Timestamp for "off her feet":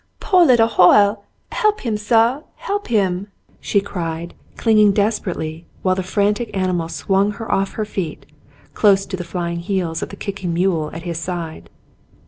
7.51-8.25